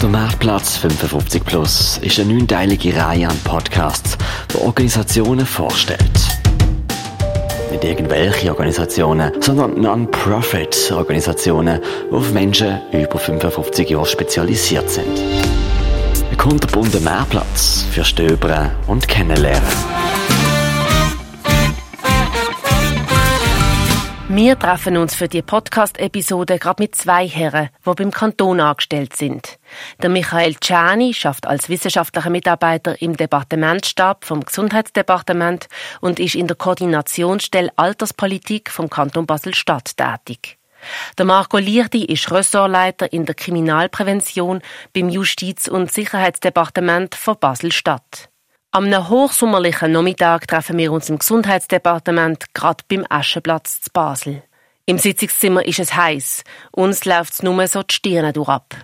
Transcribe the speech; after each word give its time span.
Der 0.00 0.08
Marktplatz 0.08 0.78
55 0.78 1.44
Plus 1.44 1.98
ist 1.98 2.18
eine 2.18 2.32
neunteilige 2.32 2.96
Reihe 2.96 3.28
an 3.28 3.36
Podcasts, 3.44 4.16
die 4.50 4.56
Organisationen 4.56 5.44
vorstellt. 5.44 6.00
Nicht 7.70 7.84
irgendwelche 7.84 8.48
Organisationen, 8.48 9.30
sondern 9.42 9.78
Non-Profit-Organisationen, 9.78 11.80
die 12.10 12.14
auf 12.14 12.32
Menschen 12.32 12.80
über 12.92 13.18
55 13.18 13.90
Jahre 13.90 14.06
spezialisiert 14.06 14.88
sind. 14.88 15.20
Ein 16.30 16.36
kunterbunter 16.38 17.00
Mehrplatz 17.00 17.84
für 17.90 18.02
Stöbern 18.02 18.70
und 18.86 19.06
Kennenlernen. 19.06 19.99
Wir 24.32 24.56
treffen 24.56 24.96
uns 24.96 25.16
für 25.16 25.26
die 25.26 25.42
Podcast-Episode 25.42 26.60
gerade 26.60 26.80
mit 26.80 26.94
zwei 26.94 27.26
Herren, 27.26 27.68
die 27.84 27.90
beim 27.96 28.12
Kanton 28.12 28.60
angestellt 28.60 29.16
sind. 29.16 29.58
Der 30.00 30.08
Michael 30.08 30.54
Ciani 30.60 31.12
schafft 31.12 31.48
als 31.48 31.68
wissenschaftlicher 31.68 32.30
Mitarbeiter 32.30 33.02
im 33.02 33.16
Departementsstab 33.16 34.24
vom 34.24 34.44
Gesundheitsdepartement 34.44 35.66
und 36.00 36.20
ist 36.20 36.36
in 36.36 36.46
der 36.46 36.56
Koordinationsstelle 36.56 37.72
Alterspolitik 37.74 38.70
vom 38.70 38.88
Kanton 38.88 39.26
Basel-Stadt 39.26 39.96
tätig. 39.96 40.58
Der 41.18 41.26
Marco 41.26 41.58
Lierdi 41.58 42.04
ist 42.04 42.30
Ressortleiter 42.30 43.12
in 43.12 43.26
der 43.26 43.34
Kriminalprävention 43.34 44.62
beim 44.94 45.08
Justiz- 45.08 45.66
und 45.66 45.90
Sicherheitsdepartement 45.90 47.16
von 47.16 47.36
Basel-Stadt. 47.36 48.29
Am 48.72 49.08
hochsommerlichen 49.08 49.90
Nachmittag 49.90 50.46
treffen 50.46 50.78
wir 50.78 50.92
uns 50.92 51.10
im 51.10 51.18
Gesundheitsdepartement 51.18 52.54
gerade 52.54 52.84
beim 52.86 53.04
Aschenplatz 53.08 53.80
zu 53.80 53.90
Basel. 53.92 54.44
Im 54.86 54.96
Sitzungszimmer 54.96 55.66
ist 55.66 55.80
es 55.80 55.96
heiß. 55.96 56.44
Uns 56.70 57.04
läuft 57.04 57.32
es 57.32 57.42
nur 57.42 57.66
so 57.66 57.82
die 57.82 57.92
Stirne 57.92 58.32
durch 58.32 58.48
ab. 58.48 58.76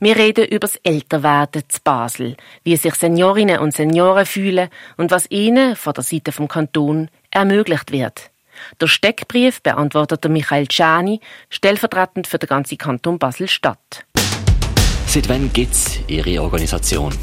Wir 0.00 0.16
reden 0.16 0.46
über 0.46 0.66
das 0.66 0.74
Älterwerden 0.82 1.62
zu 1.68 1.78
Basel, 1.84 2.36
wie 2.64 2.76
sich 2.76 2.96
Seniorinnen 2.96 3.60
und 3.60 3.72
Senioren 3.72 4.26
fühlen 4.26 4.68
und 4.96 5.12
was 5.12 5.30
ihnen 5.30 5.76
von 5.76 5.92
der 5.92 6.02
Seite 6.02 6.32
vom 6.32 6.48
Kanton 6.48 7.08
ermöglicht 7.30 7.92
wird. 7.92 8.32
Der 8.80 8.88
Steckbrief 8.88 9.62
beantwortet 9.62 10.28
Michael 10.28 10.66
Czani, 10.66 11.20
stellvertretend 11.50 12.26
für 12.26 12.40
den 12.40 12.48
ganzen 12.48 12.78
Kanton 12.78 13.20
Basel-Stadt. 13.20 14.06
Seit 15.06 15.28
wann 15.28 15.52
gibt 15.52 15.72
es 15.72 16.00
Ihre 16.08 16.42
Organisation? 16.42 17.14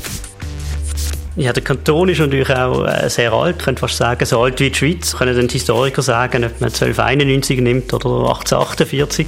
Ja, 1.37 1.51
der 1.51 1.63
Kanton 1.63 2.07
ist 2.07 2.19
natürlich 2.19 2.49
auch 2.49 2.87
äh, 2.87 3.09
sehr 3.09 3.33
alt, 3.33 3.59
könnte 3.59 3.81
fast 3.81 3.97
sagen, 3.97 4.25
so 4.25 4.41
alt 4.41 4.57
wie 4.61 4.69
die 4.69 4.77
Schweiz. 4.77 5.17
Können 5.17 5.35
den 5.35 5.49
Historiker 5.49 6.01
sagen, 6.01 6.45
ob 6.45 6.61
man 6.61 6.69
1291 6.69 7.59
nimmt 7.59 7.93
oder 7.93 8.09
1848. 8.09 9.27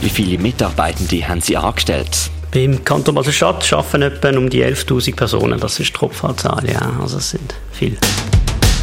Wie 0.00 0.08
viele 0.08 0.38
Mitarbeitende 0.38 1.28
haben 1.28 1.42
Sie 1.42 1.58
angestellt? 1.58 2.30
Beim 2.54 2.82
Kanton 2.84 3.14
Basel-Stadt 3.14 3.70
arbeiten 3.70 4.00
etwa 4.00 4.30
um 4.30 4.48
die 4.48 4.64
11.000 4.64 5.14
Personen. 5.14 5.60
Das 5.60 5.78
ist 5.78 5.88
die 5.88 5.92
Tropfzahl, 5.92 6.64
ja. 6.66 6.92
Also 7.02 7.18
es 7.18 7.30
sind 7.30 7.54
viele. 7.70 7.98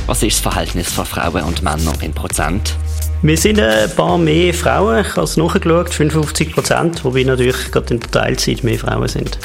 Was 0.05 0.21
ist 0.21 0.45
das 0.45 0.53
Verhältnis 0.53 0.91
von 0.91 1.05
Frauen 1.05 1.41
und 1.43 1.63
Männern 1.63 1.99
in 2.01 2.13
Prozent? 2.13 2.75
Wir 3.23 3.37
sind 3.37 3.59
ein 3.59 3.89
paar 3.95 4.19
mehr 4.19 4.53
Frauen. 4.53 5.03
Ich 5.03 5.15
habe 5.15 5.23
es 5.23 5.37
nachgeschaut, 5.37 5.91
55 5.91 6.53
Prozent, 6.53 7.03
wobei 7.03 7.23
natürlich 7.23 7.71
gerade 7.71 7.95
in 7.95 7.99
der 7.99 8.11
Teilzeit 8.11 8.63
mehr 8.63 8.77
Frauen 8.77 9.07
sind. 9.07 9.39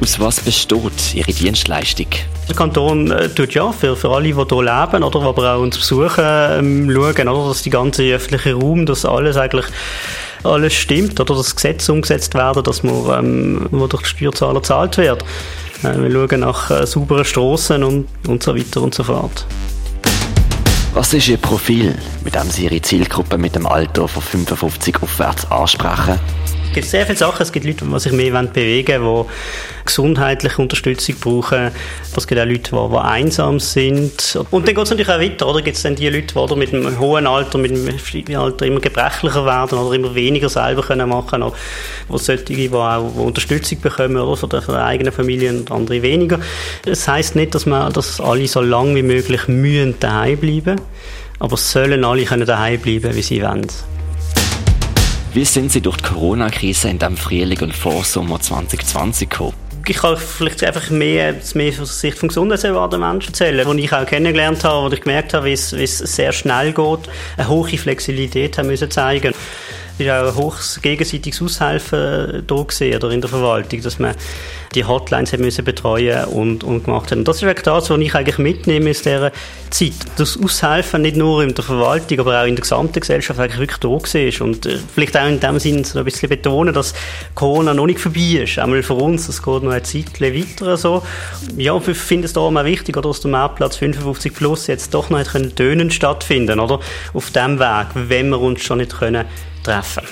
Aus 0.00 0.20
was 0.20 0.40
besteht 0.40 1.14
Ihre 1.14 1.32
Dienstleistung? 1.32 2.08
Der 2.48 2.56
Kanton 2.56 3.10
äh, 3.10 3.28
tut 3.28 3.54
ja 3.54 3.72
für, 3.72 3.96
für 3.96 4.10
alle, 4.10 4.24
die 4.24 4.34
hier 4.34 4.44
leben, 4.44 5.02
oder, 5.02 5.20
aber 5.22 5.54
auch 5.54 5.60
uns 5.60 5.78
besuchen, 5.78 6.24
ähm, 6.24 6.90
schauen, 6.92 7.28
oder, 7.28 7.48
dass 7.48 7.62
die 7.62 7.70
ganze 7.70 8.02
öffentliche 8.14 8.54
Raum, 8.54 8.86
dass 8.86 9.04
alles 9.04 9.36
eigentlich 9.36 9.66
alles 10.42 10.74
stimmt, 10.74 11.18
oder 11.20 11.34
das 11.36 11.54
Gesetz 11.54 11.88
umgesetzt 11.88 12.34
werden, 12.34 12.62
dass 12.62 12.82
man, 12.82 13.24
ähm, 13.24 13.68
wo 13.70 13.86
durch 13.86 14.02
die 14.02 14.08
Steuerzahler 14.08 14.60
gezahlt 14.60 14.96
wird. 14.98 15.24
Äh, 15.82 15.98
wir 15.98 16.10
schauen 16.10 16.40
nach 16.40 16.70
äh, 16.70 16.86
sauberen 16.86 17.24
Strassen 17.24 17.82
und, 17.84 18.06
und 18.26 18.42
so 18.42 18.54
weiter 18.54 18.82
und 18.82 18.94
so 18.94 19.04
fort. 19.04 19.46
Was 20.92 21.12
ist 21.14 21.28
Ihr 21.28 21.38
Profil, 21.38 21.96
mit 22.22 22.34
dem 22.34 22.50
Sie 22.50 22.64
Ihre 22.64 22.80
Zielgruppe 22.80 23.38
mit 23.38 23.56
dem 23.56 23.66
Alter 23.66 24.06
von 24.06 24.22
55 24.22 25.02
aufwärts 25.02 25.50
ansprechen? 25.50 26.20
Es 26.74 26.78
gibt 26.78 26.90
sehr 26.90 27.06
viele 27.06 27.18
Sachen. 27.18 27.40
Es 27.40 27.52
gibt 27.52 27.66
Leute, 27.66 27.84
die 27.84 27.98
sich 28.00 28.10
mehr 28.10 28.42
bewegen 28.42 29.04
wollen, 29.04 29.26
die 29.82 29.84
gesundheitliche 29.86 30.60
Unterstützung 30.60 31.14
brauchen. 31.20 31.70
Es 32.16 32.26
gibt 32.26 32.40
auch 32.40 32.44
Leute, 32.44 32.72
die, 32.72 32.96
einsam 32.96 33.60
sind. 33.60 34.36
Und 34.50 34.66
dann 34.66 34.74
geht 34.74 34.82
es 34.82 34.90
natürlich 34.90 35.08
auch 35.08 35.20
weiter. 35.20 35.46
Oder 35.46 35.62
gibt 35.62 35.76
es 35.76 35.84
dann 35.84 35.94
die 35.94 36.08
Leute, 36.08 36.34
die 36.34 36.56
mit 36.56 36.74
einem 36.74 36.98
hohen 36.98 37.28
Alter, 37.28 37.58
mit 37.58 37.70
einem 37.70 38.36
Alter 38.36 38.66
immer 38.66 38.80
gebrechlicher 38.80 39.46
werden 39.46 39.78
oder 39.78 39.94
immer 39.94 40.16
weniger 40.16 40.48
selber 40.48 40.82
können 40.82 41.08
machen 41.08 41.28
können. 41.30 41.52
Wo 42.08 42.18
solche, 42.18 42.42
die 42.42 42.68
auch 42.72 43.08
die 43.08 43.20
Unterstützung 43.20 43.80
bekommen 43.80 44.16
oder 44.16 44.36
von 44.36 44.48
der, 44.48 44.68
eigenen 44.84 45.12
Familie 45.12 45.50
und 45.50 45.70
andere 45.70 46.02
weniger. 46.02 46.40
Das 46.82 47.06
heisst 47.06 47.36
nicht, 47.36 47.54
dass, 47.54 47.66
man, 47.66 47.92
dass 47.92 48.20
alle 48.20 48.48
so 48.48 48.60
lange 48.60 48.96
wie 48.96 49.04
möglich 49.04 49.46
mühen 49.46 49.94
daheim 50.00 50.38
bleiben. 50.38 50.80
Aber 51.38 51.56
sollen 51.56 52.04
alle 52.04 52.24
daheim 52.24 52.80
bleiben, 52.80 53.14
wie 53.14 53.22
sie 53.22 53.42
wollen. 53.42 53.93
Wie 55.34 55.44
sind 55.44 55.72
Sie 55.72 55.80
durch 55.80 55.96
die 55.96 56.04
Corona-Krise 56.04 56.88
in 56.88 57.00
dem 57.00 57.16
Frühling 57.16 57.60
und 57.60 57.74
Vorsommer 57.74 58.40
2020 58.40 59.28
gekommen? 59.28 59.52
Ich 59.84 59.96
kann 59.96 60.16
vielleicht 60.16 60.62
einfach 60.62 60.90
mehr, 60.90 61.34
mehr 61.54 61.72
aus 61.82 62.00
Sicht 62.00 62.18
vom 62.18 62.28
Gesundheitserwarten 62.28 63.00
Menschen 63.00 63.30
erzählen, 63.32 63.76
die 63.76 63.82
ich 63.82 63.92
auch 63.92 64.06
kennengelernt 64.06 64.62
habe, 64.62 64.88
wo 64.88 64.94
ich 64.94 65.00
gemerkt 65.00 65.34
habe, 65.34 65.46
wie 65.46 65.52
es, 65.52 65.76
wie 65.76 65.82
es 65.82 65.98
sehr 65.98 66.30
schnell 66.30 66.72
geht, 66.72 67.00
eine 67.36 67.48
hohe 67.48 67.76
Flexibilitid 67.76 68.56
haben 68.58 68.68
müssen 68.68 68.92
zeigen 68.92 69.34
es 69.98 70.06
war 70.06 70.22
auch 70.22 70.28
ein 70.28 70.34
hohes 70.36 70.80
gegenseitiges 70.82 71.40
Aushelfen 71.40 72.44
da 72.46 72.54
gewesen, 72.54 72.96
oder 72.96 73.10
in 73.10 73.20
der 73.20 73.30
Verwaltung, 73.30 73.80
dass 73.82 73.98
man 73.98 74.14
die 74.74 74.84
Hotlines 74.84 75.32
hat 75.32 75.40
müssen 75.40 75.64
betreuen 75.64 76.24
und, 76.26 76.64
und 76.64 76.84
gemacht 76.84 77.10
hat. 77.10 77.18
Und 77.18 77.28
das 77.28 77.36
ist 77.36 77.42
wirklich 77.42 77.64
das, 77.64 77.90
was 77.90 77.98
ich 77.98 78.14
eigentlich 78.14 78.38
mitnehme 78.38 78.90
aus 78.90 79.02
dieser 79.02 79.32
Zeit. 79.70 79.92
Das 80.16 80.38
Aushelfen 80.42 81.02
nicht 81.02 81.16
nur 81.16 81.42
in 81.42 81.54
der 81.54 81.64
Verwaltung, 81.64 82.20
aber 82.20 82.40
auch 82.42 82.46
in 82.46 82.56
der 82.56 82.62
gesamten 82.62 83.00
Gesellschaft 83.00 83.38
eigentlich 83.38 83.60
wirklich 83.60 83.78
da 83.78 83.88
war. 83.88 84.46
Und 84.46 84.66
äh, 84.66 84.78
vielleicht 84.94 85.16
auch 85.16 85.28
in 85.28 85.40
dem 85.40 85.58
Sinne 85.58 85.84
so 85.84 85.98
ein 85.98 86.04
bisschen 86.04 86.28
betonen, 86.28 86.74
dass 86.74 86.94
Corona 87.34 87.74
noch 87.74 87.86
nicht 87.86 88.00
vorbei 88.00 88.42
ist. 88.42 88.58
Einmal 88.58 88.82
für 88.82 88.94
uns, 88.94 89.28
es 89.28 89.42
geht 89.42 89.62
noch 89.62 89.72
eine 89.72 89.82
Zeit 89.82 90.20
weiter. 90.20 90.76
So. 90.76 91.02
Ja, 91.56 91.76
ich 91.76 91.96
finde 91.96 92.26
es 92.26 92.32
da 92.32 92.40
auch 92.40 92.64
wichtig, 92.64 93.00
dass 93.00 93.20
der 93.20 93.30
Marktplatz 93.30 93.76
55 93.76 94.34
Plus 94.34 94.66
jetzt 94.66 94.94
doch 94.94 95.10
noch 95.10 95.22
tönen 95.54 95.90
stattfinden, 95.90 96.60
oder? 96.60 96.80
Auf 97.12 97.30
dem 97.30 97.58
Weg, 97.58 97.86
wenn 97.94 98.30
wir 98.30 98.40
uns 98.40 98.62
schon 98.62 98.78
nicht 98.78 98.98
können 98.98 99.24
treffen. 99.62 100.02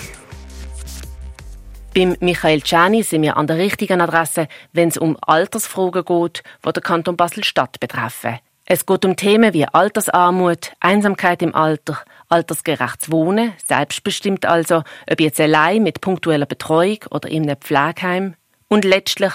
Beim 1.94 2.16
Michael 2.20 2.62
Czani 2.62 3.03
sind 3.03 3.20
wir 3.20 3.36
an 3.36 3.47
der 3.47 3.58
richtigen 3.58 4.00
Adresse, 4.00 4.48
wenn 4.72 4.88
es 4.88 4.97
um 4.97 5.19
Altersfragen 5.20 6.03
geht, 6.06 6.42
die 6.64 6.72
der 6.72 6.82
Kanton 6.82 7.19
Basel-Stadt 7.19 7.80
betreffen. 7.80 8.38
Es 8.64 8.86
geht 8.86 9.04
um 9.04 9.14
Themen 9.14 9.53
wie 9.53 9.66
Altersarmut, 9.66 10.72
Einsamkeit 10.80 11.42
im 11.42 11.54
Alter, 11.54 11.98
altersgerechtes 12.30 13.10
Wohnen, 13.10 13.53
selbstbestimmt 13.62 14.47
also, 14.47 14.84
ob 15.10 15.20
jetzt 15.20 15.38
allein 15.38 15.82
mit 15.82 16.00
punktueller 16.00 16.47
Betreuung 16.47 17.00
oder 17.10 17.28
in 17.28 17.42
einem 17.42 17.60
Pflegeheim. 17.60 18.36
Und 18.69 18.86
letztlich, 18.86 19.32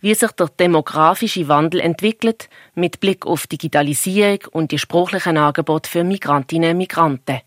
wie 0.00 0.14
sich 0.14 0.30
der 0.32 0.48
demografische 0.48 1.48
Wandel 1.48 1.80
entwickelt, 1.80 2.48
mit 2.74 3.00
Blick 3.00 3.26
auf 3.26 3.46
Digitalisierung 3.46 4.38
und 4.52 4.72
die 4.72 4.78
sprachlichen 4.78 5.36
Angebote 5.36 5.90
für 5.90 6.02
Migrantinnen 6.02 6.70
und 6.70 6.78
Migranten. 6.78 7.40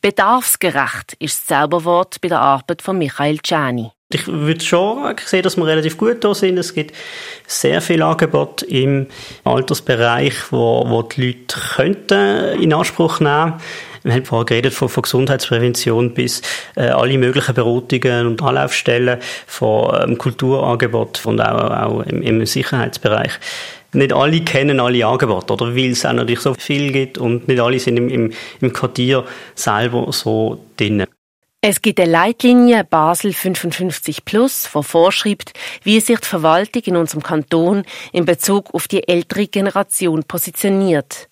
Bedarfsgerecht 0.00 1.14
ist 1.18 1.38
das 1.38 1.46
Zauberwort 1.46 2.20
bei 2.20 2.28
der 2.28 2.40
Arbeit 2.40 2.82
von 2.82 2.98
Michael 2.98 3.38
Czani. 3.38 3.90
Ich 4.14 4.26
würde 4.26 4.62
schon 4.62 5.16
sehen, 5.24 5.42
dass 5.42 5.56
wir 5.56 5.66
relativ 5.66 5.96
gut 5.96 6.22
da 6.22 6.34
sind. 6.34 6.58
Es 6.58 6.74
gibt 6.74 6.94
sehr 7.46 7.80
viele 7.80 8.04
Angebote 8.04 8.66
im 8.66 9.06
Altersbereich, 9.44 10.52
wo, 10.52 10.84
wo 10.86 11.02
die 11.02 11.28
Leute 11.28 11.60
könnten 11.76 12.60
in 12.60 12.74
Anspruch 12.74 13.20
nehmen 13.20 13.54
wir 14.02 14.12
haben 14.12 14.24
vorher 14.24 14.46
geredet 14.46 14.74
von, 14.74 14.88
von 14.88 15.02
Gesundheitsprävention 15.02 16.14
bis 16.14 16.42
äh, 16.76 16.86
alle 16.86 17.18
möglichen 17.18 17.54
Beratungen 17.54 18.26
und 18.26 18.42
Anlaufstellen, 18.42 19.18
von 19.46 20.10
ähm, 20.10 20.18
Kulturangebot 20.18 21.24
und 21.24 21.40
auch, 21.40 21.70
auch 21.70 22.00
im, 22.02 22.22
im 22.22 22.46
Sicherheitsbereich 22.46 23.38
nicht 23.94 24.12
alle 24.12 24.40
kennen 24.40 24.80
alle 24.80 25.06
Angebote, 25.06 25.52
oder? 25.52 25.76
Weil 25.76 25.90
es 25.90 26.06
auch 26.06 26.12
natürlich 26.12 26.40
so 26.40 26.54
viel 26.54 26.92
gibt 26.92 27.18
und 27.18 27.46
nicht 27.48 27.60
alle 27.60 27.78
sind 27.78 27.96
im, 27.98 28.08
im, 28.08 28.32
im 28.60 28.72
Quartier 28.72 29.24
selber 29.54 30.10
so 30.12 30.64
drin. 30.76 31.04
Es 31.64 31.80
gibt 31.80 32.00
eine 32.00 32.10
Leitlinie 32.10 32.82
Basel 32.82 33.32
55 33.32 34.24
Plus, 34.24 34.68
die 34.74 34.82
vorschreibt, 34.82 35.52
wie 35.84 36.00
sich 36.00 36.18
die 36.18 36.26
Verwaltung 36.26 36.82
in 36.86 36.96
unserem 36.96 37.22
Kanton 37.22 37.84
in 38.12 38.24
Bezug 38.24 38.74
auf 38.74 38.88
die 38.88 39.06
ältere 39.06 39.46
Generation 39.46 40.24
positioniert. 40.24 41.28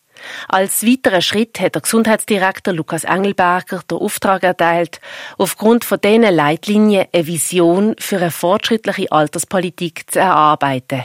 Als 0.48 0.84
weiterer 0.84 1.20
Schritt 1.20 1.60
hat 1.60 1.74
der 1.74 1.82
Gesundheitsdirektor 1.82 2.74
Lukas 2.74 3.04
Engelberger 3.04 3.82
den 3.90 3.98
Auftrag 3.98 4.42
erteilt, 4.42 5.00
aufgrund 5.38 5.84
von 5.84 6.00
diesen 6.00 6.22
Leitlinien 6.22 7.06
eine 7.12 7.26
Vision 7.26 7.94
für 7.98 8.16
eine 8.16 8.30
fortschrittliche 8.30 9.10
Alterspolitik 9.10 10.10
zu 10.10 10.20
erarbeiten. 10.20 11.04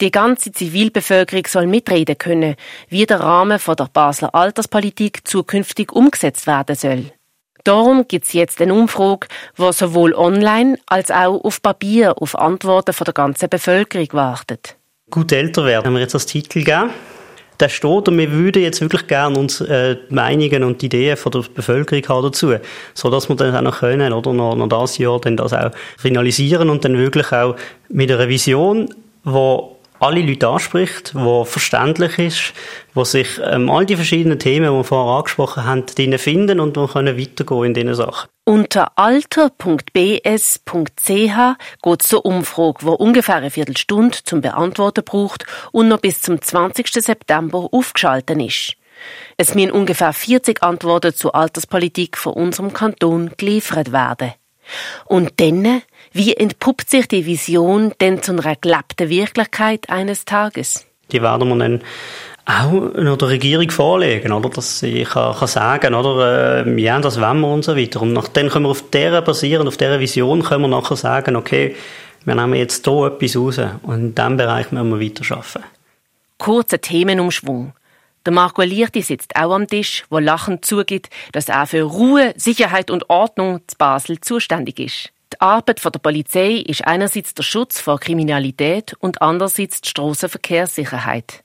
Die 0.00 0.10
ganze 0.10 0.52
Zivilbevölkerung 0.52 1.46
soll 1.46 1.66
mitreden 1.66 2.18
können, 2.18 2.56
wie 2.88 3.06
der 3.06 3.20
Rahmen 3.20 3.58
von 3.58 3.76
der 3.76 3.88
Basler 3.90 4.34
Alterspolitik 4.34 5.26
zukünftig 5.26 5.90
umgesetzt 5.90 6.46
werden 6.46 6.76
soll. 6.76 7.12
Darum 7.64 8.06
gibt 8.06 8.26
es 8.26 8.32
jetzt 8.32 8.60
eine 8.60 8.74
Umfrage, 8.74 9.26
die 9.58 9.72
sowohl 9.72 10.14
online 10.14 10.78
als 10.86 11.10
auch 11.10 11.42
auf 11.42 11.62
Papier 11.62 12.14
auf 12.20 12.38
Antworten 12.38 12.92
von 12.92 13.06
der 13.06 13.14
ganzen 13.14 13.48
Bevölkerung 13.48 14.08
wartet. 14.12 14.76
Gut 15.10 15.32
älter 15.32 15.64
werden, 15.64 15.86
haben 15.86 15.94
wir 15.94 16.00
jetzt 16.00 16.14
als 16.14 16.26
Titel 16.26 16.60
gegeben. 16.60 16.90
Da 17.58 17.68
steht 17.68 18.08
und 18.08 18.18
wir 18.18 18.30
würden 18.32 18.62
jetzt 18.62 18.80
wirklich 18.80 19.06
gerne 19.06 19.38
uns 19.38 19.60
äh, 19.60 19.96
die 20.10 20.14
Meinungen 20.14 20.64
und 20.64 20.82
die 20.82 20.86
Ideen 20.86 21.16
von 21.16 21.32
der 21.32 21.44
Bevölkerung 21.54 22.06
haben 22.08 22.22
dazu, 22.24 22.54
so 22.94 23.10
dass 23.10 23.28
wir 23.28 23.36
dann 23.36 23.56
auch 23.56 23.62
noch 23.62 23.78
können 23.80 24.12
oder 24.12 24.32
noch, 24.32 24.56
noch 24.56 24.68
das 24.68 24.98
Jahr 24.98 25.20
dann 25.20 25.36
das 25.36 25.52
auch 25.52 25.70
finalisieren 25.96 26.70
und 26.70 26.84
dann 26.84 26.98
wirklich 26.98 27.32
auch 27.32 27.56
mit 27.88 28.10
einer 28.10 28.28
Vision, 28.28 28.88
wo 29.24 29.75
alle 30.00 30.20
Leute 30.20 30.48
anspricht, 30.48 31.12
wo 31.14 31.44
verständlich 31.44 32.18
ist, 32.18 32.52
wo 32.94 33.04
sich 33.04 33.40
ähm, 33.42 33.70
all 33.70 33.86
die 33.86 33.96
verschiedenen 33.96 34.38
Themen, 34.38 34.66
die 34.66 34.72
wir 34.72 34.84
vorher 34.84 35.18
angesprochen 35.18 35.64
haben, 35.64 35.86
finden 36.18 36.60
und 36.60 36.76
wir 36.76 36.88
können 36.88 37.18
weitergehen 37.18 37.64
in 37.64 37.74
diesen 37.74 37.94
Sachen. 37.94 38.28
Unter 38.44 38.92
alter.bs.ch 38.96 39.90
geht 41.04 42.02
es 42.02 42.08
zur 42.08 42.24
Umfrage, 42.24 42.78
die 42.80 42.86
ungefähr 42.86 43.36
eine 43.36 43.50
Viertelstunde 43.50 44.18
zum 44.24 44.40
Beantworten 44.40 45.04
braucht 45.04 45.46
und 45.72 45.88
noch 45.88 45.98
bis 45.98 46.20
zum 46.20 46.40
20. 46.40 46.88
September 46.92 47.68
aufgeschaltet 47.72 48.40
ist. 48.40 48.76
Es 49.36 49.54
müssen 49.54 49.70
ungefähr 49.70 50.12
40 50.12 50.62
Antworten 50.62 51.14
zur 51.14 51.34
Alterspolitik 51.34 52.16
von 52.16 52.34
unserem 52.34 52.72
Kanton 52.72 53.32
geliefert 53.36 53.92
werden. 53.92 54.32
Und 55.04 55.40
dann, 55.40 55.82
wie 56.16 56.34
entpuppt 56.34 56.88
sich 56.88 57.08
die 57.08 57.26
Vision 57.26 57.92
denn 58.00 58.22
zu 58.22 58.32
einer 58.32 58.56
gelebten 58.56 59.08
Wirklichkeit 59.08 59.90
eines 59.90 60.24
Tages? 60.24 60.86
Die 61.12 61.22
werden 61.22 61.48
wir 61.48 61.56
dann 61.56 61.82
auch 62.46 62.94
noch 62.94 63.18
der 63.18 63.28
Regierung 63.28 63.70
vorlegen, 63.70 64.32
oder? 64.32 64.48
Dass 64.48 64.80
sie 64.80 65.02
kann, 65.04 65.34
kann 65.34 65.48
sagen, 65.48 65.94
oder, 65.94 66.64
äh, 66.64 66.80
ja, 66.80 66.98
das 67.00 67.20
wollen 67.20 67.40
wir 67.40 67.48
und 67.48 67.64
so 67.64 67.76
weiter. 67.76 68.00
Und 68.02 68.14
dann 68.14 68.48
können 68.48 68.64
wir 68.64 68.70
auf 68.70 68.88
der 68.90 69.20
basierend, 69.20 69.68
auf 69.68 69.76
dieser 69.76 70.00
Vision, 70.00 70.42
können 70.42 70.62
wir 70.62 70.68
nachher 70.68 70.96
sagen, 70.96 71.36
okay, 71.36 71.74
wir 72.24 72.34
nehmen 72.34 72.54
jetzt 72.54 72.86
hier 72.86 73.06
etwas 73.06 73.36
raus 73.36 73.60
und 73.82 73.94
in 73.94 74.14
diesem 74.14 74.36
Bereich 74.36 74.72
müssen 74.72 74.90
wir 74.90 75.00
weiterarbeiten. 75.00 75.64
Kurzer 76.38 76.80
Themenumschwung. 76.80 77.72
Der 78.24 78.32
Marco 78.32 78.62
Lierti 78.62 79.02
sitzt 79.02 79.36
auch 79.36 79.54
am 79.54 79.68
Tisch, 79.68 80.04
wo 80.10 80.18
lachend 80.18 80.64
zugibt, 80.64 81.08
dass 81.32 81.48
er 81.48 81.66
für 81.66 81.82
Ruhe, 81.82 82.34
Sicherheit 82.36 82.90
und 82.90 83.08
Ordnung 83.08 83.60
zu 83.68 83.76
Basel 83.76 84.20
zuständig 84.20 84.80
ist. 84.80 85.12
Die 85.32 85.40
Arbeit 85.40 85.84
der 85.84 85.98
Polizei 85.98 86.52
ist 86.66 86.86
einerseits 86.86 87.34
der 87.34 87.42
Schutz 87.42 87.80
vor 87.80 87.98
Kriminalität 87.98 88.94
und 89.00 89.22
andererseits 89.22 89.80
die 89.80 89.88
Strassenverkehrssicherheit. 89.88 91.42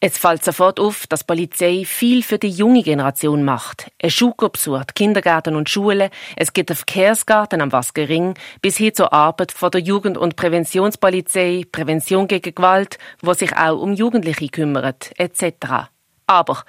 Es 0.00 0.18
fällt 0.18 0.44
sofort 0.44 0.78
auf, 0.78 1.06
dass 1.06 1.20
die 1.20 1.26
Polizei 1.26 1.84
viel 1.84 2.22
für 2.22 2.38
die 2.38 2.50
junge 2.50 2.82
Generation 2.82 3.44
macht. 3.44 3.90
Ein 4.02 4.10
Schulclub 4.10 4.52
besucht 4.52 4.94
Kindergärten 4.94 5.56
und 5.56 5.68
Schulen, 5.68 6.10
es 6.36 6.52
gibt 6.52 6.70
einen 6.70 6.76
Verkehrsgarten 6.76 7.60
am 7.60 7.72
Wasgering, 7.72 8.34
bis 8.62 8.76
hin 8.76 8.94
zur 8.94 9.12
Arbeit 9.12 9.52
von 9.52 9.70
der 9.70 9.80
Jugend- 9.80 10.18
und 10.18 10.36
Präventionspolizei, 10.36 11.64
Prävention 11.70 12.28
gegen 12.28 12.54
Gewalt, 12.54 12.98
wo 13.22 13.32
sich 13.32 13.56
auch 13.56 13.80
um 13.80 13.94
Jugendliche 13.94 14.48
kümmert, 14.48 15.12
etc. 15.18 15.88
Aber 16.26 16.64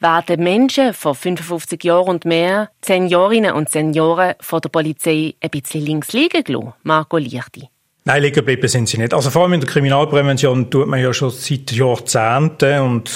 werden 0.00 0.42
Menschen 0.42 0.94
von 0.94 1.14
55 1.14 1.84
Jahren 1.84 2.08
und 2.08 2.24
mehr, 2.24 2.70
Seniorinnen 2.84 3.52
und 3.52 3.68
Senioren 3.68 4.34
von 4.40 4.60
der 4.60 4.70
Polizei 4.70 5.34
ein 5.40 5.50
bisschen 5.50 5.84
links 5.84 6.12
liegen 6.12 6.42
gelassen? 6.42 6.72
Marco 6.82 7.18
Lichti. 7.18 7.68
Nein, 8.04 8.22
liegen 8.22 8.34
geblieben 8.34 8.68
sind 8.68 8.88
sie 8.88 8.98
nicht. 8.98 9.14
Also 9.14 9.30
vor 9.30 9.42
allem 9.42 9.54
in 9.54 9.60
der 9.60 9.68
Kriminalprävention 9.68 10.70
tut 10.70 10.88
man 10.88 11.00
ja 11.00 11.12
schon 11.12 11.30
seit 11.30 11.72
Jahrzehnten 11.72 12.80
und 12.80 13.10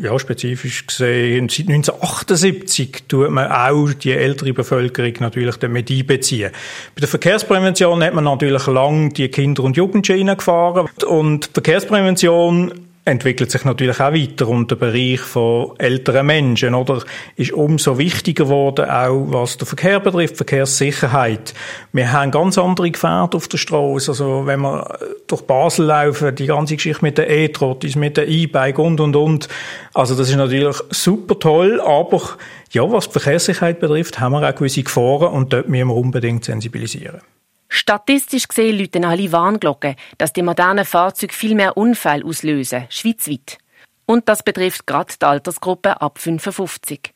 ja, 0.00 0.16
spezifisch 0.18 0.86
gesehen, 0.86 1.48
seit 1.48 1.68
1978 1.68 3.04
tut 3.08 3.30
man 3.30 3.50
auch 3.50 3.92
die 3.92 4.12
ältere 4.12 4.52
Bevölkerung 4.52 5.14
natürlich 5.20 5.56
damit 5.56 5.90
einbeziehen. 5.90 6.52
Bei 6.94 7.00
der 7.00 7.08
Verkehrsprävention 7.08 8.02
hat 8.02 8.14
man 8.14 8.24
natürlich 8.24 8.66
lang 8.66 9.12
die 9.12 9.28
Kinder 9.28 9.64
und 9.64 9.76
Jugendlichen 9.76 10.36
gefahren 10.36 10.88
und 11.06 11.50
Verkehrsprävention 11.52 12.87
entwickelt 13.08 13.50
sich 13.50 13.64
natürlich 13.64 14.00
auch 14.00 14.12
weiter 14.12 14.48
und 14.48 14.70
der 14.70 14.76
Bereich 14.76 15.20
von 15.20 15.72
älteren 15.78 16.26
Menschen, 16.26 16.74
oder, 16.74 17.02
ist 17.36 17.52
umso 17.52 17.98
wichtiger 17.98 18.44
geworden, 18.44 18.88
auch 18.88 19.24
was 19.28 19.56
den 19.56 19.66
Verkehr 19.66 20.00
betrifft, 20.00 20.36
Verkehrssicherheit. 20.36 21.54
Wir 21.92 22.12
haben 22.12 22.30
ganz 22.30 22.58
andere 22.58 22.90
Gefährte 22.90 23.36
auf 23.36 23.48
der 23.48 23.58
Straße, 23.58 24.12
also 24.12 24.46
wenn 24.46 24.60
wir 24.60 24.98
durch 25.26 25.42
Basel 25.42 25.86
laufen, 25.86 26.34
die 26.34 26.46
ganze 26.46 26.76
Geschichte 26.76 27.04
mit 27.04 27.18
den 27.18 27.28
E-Trottis, 27.28 27.96
mit 27.96 28.16
den 28.16 28.28
E-Bike 28.28 28.78
und, 28.78 29.00
und, 29.00 29.16
und. 29.16 29.48
Also 29.94 30.14
das 30.14 30.28
ist 30.28 30.36
natürlich 30.36 30.76
super 30.90 31.38
toll, 31.38 31.80
aber 31.80 32.22
ja, 32.70 32.90
was 32.90 33.06
die 33.08 33.18
Verkehrssicherheit 33.18 33.80
betrifft, 33.80 34.20
haben 34.20 34.32
wir 34.32 34.48
auch 34.48 34.54
gewisse 34.54 34.82
Gefahren 34.82 35.32
und 35.32 35.52
dort 35.52 35.68
müssen 35.68 35.88
wir 35.88 35.96
unbedingt 35.96 36.44
sensibilisieren. 36.44 37.20
Statistisch 37.68 38.48
gesehen 38.48 38.78
läuten 38.78 39.04
alle 39.04 39.30
Warnglocken, 39.30 39.96
dass 40.16 40.32
die 40.32 40.42
modernen 40.42 40.84
Fahrzeuge 40.84 41.34
viel 41.34 41.54
mehr 41.54 41.76
Unfälle 41.76 42.24
auslösen, 42.24 42.86
schweizweit. 42.88 43.58
Und 44.06 44.28
das 44.28 44.42
betrifft 44.42 44.86
gerade 44.86 45.12
die 45.20 45.26
Altersgruppe 45.26 46.00
ab 46.00 46.18
55. 46.18 47.12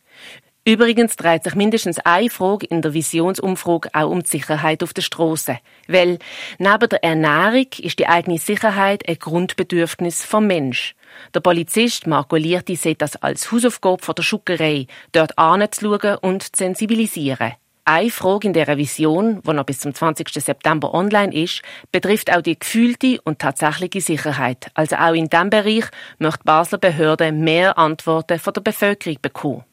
Übrigens 0.65 1.17
dreht 1.17 1.43
sich 1.43 1.57
mindestens 1.57 1.99
eine 1.99 2.31
Frage 2.31 2.67
in 2.67 2.83
der 2.83 2.95
Visionsumfrage 2.95 3.89
auch 3.95 4.11
um 4.11 4.23
die 4.23 4.29
Sicherheit 4.29 4.85
auf 4.85 4.93
der 4.93 5.03
Straße. 5.03 5.59
Weil 5.89 6.21
neben 6.59 6.89
der 6.89 7.03
Ernährung 7.03 7.67
ist 7.79 7.99
die 7.99 8.07
eigene 8.07 8.39
Sicherheit 8.39 9.09
ein 9.09 9.19
Grundbedürfnis 9.19 10.25
vom 10.25 10.47
Mensch. 10.47 10.95
Der 11.35 11.41
Polizist 11.41 12.07
Marco 12.07 12.37
Lierti 12.37 12.77
sieht 12.77 13.03
das 13.03 13.17
als 13.17 13.51
Hausaufgabe 13.51 14.05
von 14.05 14.15
der 14.15 14.23
Schuckerei, 14.23 14.87
dort 15.11 15.37
anzuschauen 15.37 16.19
und 16.19 16.43
zu 16.45 16.51
sensibilisieren. 16.55 17.55
Eine 17.85 18.11
Frage 18.11 18.47
in 18.47 18.53
der 18.53 18.79
Vision, 18.79 19.43
die 19.43 19.53
noch 19.53 19.65
bis 19.65 19.81
zum 19.81 19.93
20. 19.93 20.29
September 20.33 20.95
online 20.95 21.35
ist, 21.35 21.63
betrifft 21.91 22.33
auch 22.33 22.41
die 22.41 22.57
gefühlte 22.57 23.21
und 23.25 23.41
tatsächliche 23.41 24.01
Sicherheit. 24.01 24.71
Also 24.75 24.95
auch 24.97 25.15
in 25.15 25.29
diesem 25.29 25.51
Bereich 25.51 25.87
möchte 26.19 26.45
Basler 26.45 26.79
Behörde 26.79 27.33
mehr 27.33 27.77
Antworten 27.77 28.39
von 28.39 28.53
der 28.53 28.61
Bevölkerung 28.61 29.19
bekommen. 29.21 29.65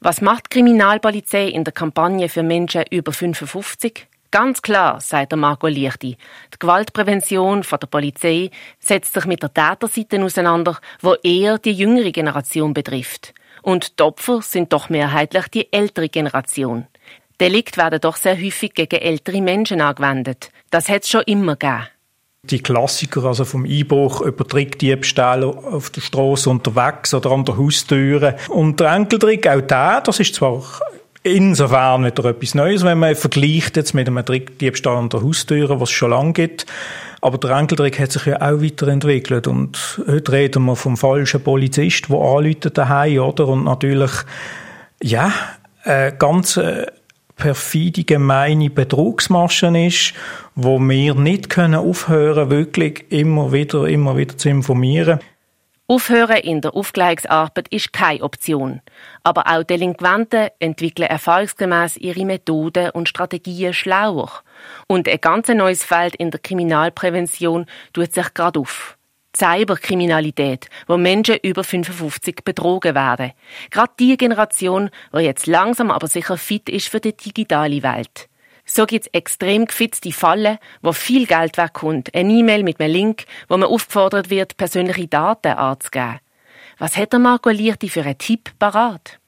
Was 0.00 0.20
macht 0.20 0.46
die 0.46 0.58
Kriminalpolizei 0.58 1.48
in 1.48 1.64
der 1.64 1.72
Kampagne 1.72 2.28
für 2.28 2.42
Menschen 2.42 2.84
über 2.90 3.12
55? 3.12 4.06
Ganz 4.30 4.60
klar, 4.60 5.00
sagt 5.00 5.34
Marco 5.34 5.66
Lichti, 5.66 6.18
die 6.52 6.58
Gewaltprävention 6.58 7.64
von 7.64 7.80
der 7.80 7.86
Polizei 7.86 8.50
setzt 8.78 9.14
sich 9.14 9.24
mit 9.24 9.42
der 9.42 9.52
Täterseite 9.52 10.22
auseinander, 10.22 10.78
wo 11.00 11.14
eher 11.14 11.56
die 11.56 11.72
jüngere 11.72 12.12
Generation 12.12 12.74
betrifft. 12.74 13.32
Und 13.62 13.98
die 13.98 14.02
Opfer 14.02 14.42
sind 14.42 14.72
doch 14.72 14.88
mehrheitlich 14.88 15.48
die 15.48 15.72
ältere 15.72 16.08
Generation. 16.08 16.86
Delikte 17.40 17.80
werden 17.80 18.00
doch 18.00 18.16
sehr 18.16 18.36
häufig 18.36 18.74
gegen 18.74 19.00
ältere 19.00 19.40
Menschen 19.40 19.80
angewendet. 19.80 20.50
Das 20.70 20.88
hat 20.88 21.04
es 21.04 21.08
schon 21.08 21.22
immer 21.22 21.56
gegeben. 21.56 21.86
Die 22.42 22.62
Klassiker, 22.62 23.24
also 23.24 23.44
vom 23.44 23.64
Einbruch 23.64 24.22
über 24.22 24.46
Trickdiebstahl 24.46 25.44
auf 25.44 25.90
der 25.90 26.00
Straße 26.00 26.48
unterwegs 26.48 27.12
oder 27.12 27.30
an 27.32 27.44
der 27.44 27.58
Haustüre. 27.58 28.36
Und 28.48 28.80
der 28.80 28.92
Enkeltrick, 28.92 29.46
auch 29.46 29.60
der, 29.60 30.00
das 30.00 30.20
ist 30.20 30.34
zwar 30.34 30.62
insofern 31.22 32.04
wieder 32.04 32.24
etwas 32.24 32.54
Neues, 32.54 32.82
wenn 32.82 32.98
man 32.98 33.14
vergleicht 33.14 33.76
jetzt 33.76 33.92
mit 33.92 34.08
einem 34.08 34.24
Trickdiebstahl 34.24 34.96
an 34.96 35.10
der 35.10 35.22
Haustüre, 35.22 35.80
was 35.80 35.90
es 35.90 35.94
schon 35.94 36.10
lange 36.10 36.32
gibt. 36.32 36.66
Aber 37.20 37.36
der 37.36 37.50
Enkeltrick 37.50 37.98
hat 37.98 38.12
sich 38.12 38.24
ja 38.24 38.36
auch 38.36 38.62
weiterentwickelt. 38.62 39.46
Und 39.46 40.00
heute 40.06 40.32
reden 40.32 40.64
wir 40.64 40.76
vom 40.76 40.96
falschen 40.96 41.42
Polizist, 41.42 42.08
der 42.08 42.16
anläutet 42.16 42.78
daheim, 42.78 43.18
oder? 43.18 43.48
Und 43.48 43.64
natürlich, 43.64 44.12
ja, 45.02 45.30
äh, 45.84 46.12
ganz, 46.18 46.56
äh, 46.56 46.86
perfide, 47.40 48.04
gemeine 48.04 48.70
Betrugsmaschen 48.70 49.74
ist, 49.74 50.14
wo 50.54 50.78
wir 50.78 51.16
nicht 51.16 51.50
können 51.50 51.74
aufhören, 51.74 52.50
wirklich 52.50 53.10
immer 53.10 53.50
wieder, 53.50 53.86
immer 53.86 54.16
wieder 54.16 54.38
zu 54.38 54.48
informieren. 54.48 55.18
Aufhören 55.88 56.36
in 56.36 56.60
der 56.60 56.76
Aufklärungsarbeit 56.76 57.66
ist 57.70 57.92
keine 57.92 58.22
Option. 58.22 58.80
Aber 59.24 59.48
auch 59.48 59.64
Delinquenten 59.64 60.50
entwickeln 60.60 61.08
erfahrungsgemäß 61.08 61.96
ihre 61.96 62.24
Methoden 62.24 62.90
und 62.90 63.08
Strategien 63.08 63.72
schlauer. 63.72 64.30
Und 64.86 65.08
ein 65.08 65.20
ganz 65.20 65.48
neues 65.48 65.82
Feld 65.82 66.14
in 66.14 66.30
der 66.30 66.38
Kriminalprävention 66.38 67.66
tut 67.92 68.12
sich 68.12 68.32
gerade 68.34 68.60
auf. 68.60 68.96
Cyberkriminalität, 69.36 70.68
wo 70.86 70.96
Menschen 70.96 71.38
über 71.42 71.64
55 71.64 72.36
betrogen 72.44 72.94
werden. 72.94 73.32
Gerade 73.70 73.92
die 73.98 74.16
Generation, 74.16 74.90
die 75.14 75.20
jetzt 75.20 75.46
langsam 75.46 75.90
aber 75.90 76.08
sicher 76.08 76.36
fit 76.36 76.68
ist 76.68 76.88
für 76.88 77.00
die 77.00 77.16
digitale 77.16 77.82
Welt. 77.82 78.28
So 78.64 78.86
gibt's 78.86 79.08
extrem 79.12 79.66
gefitzte 79.66 80.12
Fallen, 80.12 80.58
wo 80.82 80.92
viel 80.92 81.26
Geld 81.26 81.58
wegkommt. 81.58 82.14
Ein 82.14 82.30
E-Mail 82.30 82.62
mit 82.62 82.80
einem 82.80 82.92
Link, 82.92 83.24
wo 83.48 83.56
man 83.56 83.68
aufgefordert 83.68 84.30
wird, 84.30 84.56
persönliche 84.56 85.08
Daten 85.08 85.52
anzugeben. 85.52 86.20
Was 86.78 86.96
hat 86.96 87.12
der 87.12 87.18
Marco 87.18 87.50
Lierti 87.50 87.88
für 87.88 88.02
einen 88.02 88.18
Tipp 88.18 88.52
parat? 88.58 89.18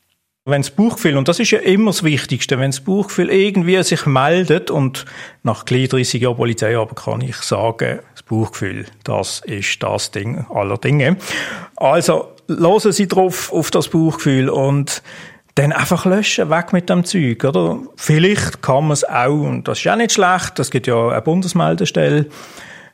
Wenn 0.45 0.63
das 0.63 0.73
Bauchgefühl, 0.73 1.17
und 1.17 1.29
das 1.29 1.39
ist 1.39 1.53
ja 1.53 1.61
immer 1.61 1.93
das 1.93 2.03
Wichtigste, 2.03 2.59
wenn 2.59 2.73
das 2.73 2.81
Bauchgefühl 2.81 3.31
irgendwie 3.31 3.81
sich 3.85 4.07
meldet, 4.07 4.73
und 4.73 5.05
nach 5.45 5.63
30 5.63 6.21
Jahren 6.21 6.37
Polizei 6.37 6.77
aber 6.77 6.97
kann 6.97 7.21
ich 7.21 7.37
sagen, 7.37 8.01
das 8.13 8.25
Bauchgefühl, 8.25 8.87
das 9.05 9.41
ist 9.47 9.81
das 9.81 10.11
Ding 10.11 10.45
aller 10.53 10.79
Dinge. 10.79 11.17
Also, 11.77 12.33
hören 12.49 12.93
Sie 12.93 13.07
drauf 13.07 13.53
auf 13.53 13.71
das 13.71 13.87
Bauchgefühl 13.87 14.49
und 14.49 15.01
dann 15.55 15.71
einfach 15.71 16.07
löschen, 16.07 16.51
weg 16.51 16.73
mit 16.73 16.91
dem 16.91 17.05
Zeug, 17.05 17.45
oder? 17.45 17.79
Vielleicht 17.95 18.63
kann 18.63 18.89
man 18.89 18.95
es 18.95 19.05
auch, 19.05 19.29
und 19.29 19.69
das 19.69 19.79
ist 19.79 19.85
ja 19.85 19.95
nicht 19.95 20.11
schlecht, 20.11 20.59
es 20.59 20.73
gibt 20.73 20.89
ja 20.89 21.11
eine 21.11 21.23
Bundesmeldestelle, 21.23 22.27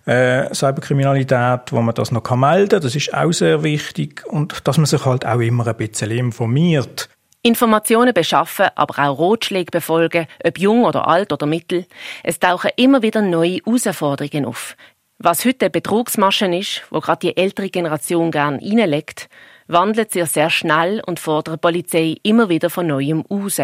äh, 0.04 0.54
Cyberkriminalität, 0.54 1.70
wo 1.70 1.80
man 1.80 1.94
das 1.94 2.10
noch 2.12 2.22
kann 2.22 2.40
melden 2.40 2.80
Das 2.80 2.94
ist 2.94 3.12
auch 3.12 3.32
sehr 3.32 3.62
wichtig. 3.62 4.24
Und 4.26 4.66
dass 4.66 4.78
man 4.78 4.86
sich 4.86 5.04
halt 5.04 5.26
auch 5.26 5.40
immer 5.40 5.66
ein 5.66 5.76
bisschen 5.76 6.10
informiert. 6.10 7.10
Informationen 7.48 8.12
beschaffen, 8.12 8.66
aber 8.74 9.02
auch 9.02 9.18
Rotschläge 9.18 9.70
befolgen, 9.70 10.26
ob 10.44 10.58
jung 10.58 10.84
oder 10.84 11.08
alt 11.08 11.32
oder 11.32 11.46
mittel. 11.46 11.86
Es 12.22 12.38
tauchen 12.38 12.70
immer 12.76 13.00
wieder 13.00 13.22
neue 13.22 13.60
Herausforderungen 13.64 14.44
auf. 14.44 14.76
Was 15.18 15.44
heute 15.44 15.64
eine 15.66 15.70
Betrugsmasche 15.70 16.46
ist, 16.54 16.82
wo 16.90 17.00
gerade 17.00 17.26
die 17.26 17.36
ältere 17.36 17.70
Generation 17.70 18.30
gern 18.30 18.56
reinlegt, 18.56 19.28
wandelt 19.66 20.12
sich 20.12 20.26
sehr 20.26 20.50
schnell 20.50 21.02
und 21.06 21.18
fordert 21.18 21.54
die 21.54 21.60
Polizei 21.60 22.16
immer 22.22 22.48
wieder 22.50 22.68
von 22.68 22.86
Neuem 22.86 23.22
raus. 23.22 23.60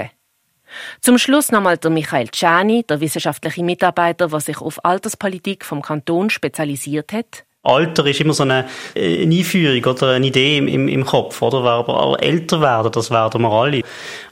Zum 1.01 1.19
Schluss 1.19 1.53
nochmal 1.53 1.77
der 1.77 1.91
Michael 1.91 2.29
Czani, 2.29 2.85
der 2.85 3.01
wissenschaftliche 3.01 3.63
Mitarbeiter, 3.63 4.29
der 4.29 4.41
sich 4.41 4.61
auf 4.63 4.85
Alterspolitik 4.85 5.65
vom 5.65 5.83
Kanton 5.83 6.31
spezialisiert 6.31 7.13
hat. 7.13 7.45
Alter 7.65 8.07
ist 8.07 8.21
immer 8.21 8.35
so 8.35 8.43
eine, 8.43 8.67
eine 8.95 9.35
Einführung 9.35 9.85
oder 9.85 10.11
eine 10.13 10.27
Idee 10.27 10.59
im, 10.59 10.69
im, 10.69 10.89
im 10.89 11.05
Kopf, 11.05 11.41
oder? 11.43 11.59
Aber 11.65 12.17
älter 12.21 12.61
werden, 12.61 12.93
das 12.93 13.11
werden 13.11 13.43
wir 13.43 13.51
alle. 13.51 13.83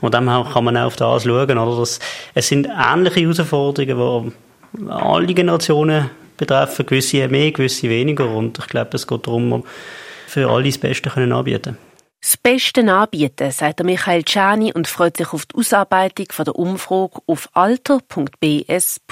Und 0.01 0.15
dann 0.15 0.27
kann 0.27 0.65
man 0.65 0.77
auch 0.77 0.87
auf 0.87 0.97
das 0.97 1.25
schauen, 1.25 1.59
oder? 1.59 1.79
Das, 1.79 1.99
es 2.35 2.49
sind 2.49 2.69
ähnliche 2.69 3.21
Herausforderungen, 3.21 4.33
die 4.75 4.91
alle 4.91 5.35
Generationen 5.35 6.11
betreffen, 6.37 6.87
gewisse 6.87 7.27
mehr, 7.29 7.53
gewisse 7.53 7.89
weniger. 7.89 8.29
Und 8.29 8.59
ich 8.59 8.67
glaube, 8.67 8.91
es 8.95 9.07
geht 9.07 9.27
darum, 9.27 9.65
für 10.27 10.49
alle 10.49 10.65
das 10.65 10.79
Beste 10.79 11.11
können 11.11 11.33
anbieten 11.33 11.77
das 12.23 12.37
Beste 12.37 12.83
anbieten, 12.83 13.51
sagt 13.51 13.83
Michael 13.83 14.23
Czani 14.23 14.73
und 14.73 14.87
freut 14.87 15.17
sich 15.17 15.33
auf 15.33 15.45
die 15.45 15.57
Ausarbeitung 15.57 16.27
der 16.39 16.55
Umfrage 16.55 17.21
auf 17.27 17.49
alter.bs.ch. 17.53 19.03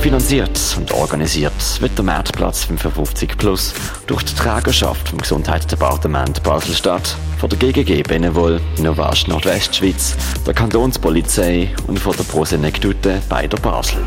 Finanziert 0.01 0.77
und 0.77 0.91
organisiert 0.91 1.81
wird 1.81 1.97
der 1.97 2.05
Marktplatz 2.05 2.65
55 2.65 3.37
Plus 3.37 3.73
durch 4.05 4.21
die 4.23 4.35
Trägerschaft 4.35 5.09
vom 5.09 5.17
Gesundheitsdepartement 5.17 6.43
Basel-Stadt, 6.43 7.17
von 7.39 7.49
der 7.49 7.57
GGG 7.57 8.03
Benevol, 8.03 8.61
Innovast 8.77 9.27
Nordwestschweiz, 9.27 10.15
der 10.45 10.53
Kantonspolizei 10.53 11.73
und 11.87 11.97
von 11.97 12.15
der 12.15 12.25
Prosenektute 12.25 13.19
bei 13.29 13.47
der 13.47 13.57
Basel. 13.57 14.05